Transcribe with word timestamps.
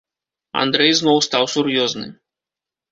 Андрэй 0.61 0.91
зноў 1.01 1.21
стаў 1.27 1.43
сур'ёзны. 1.59 2.07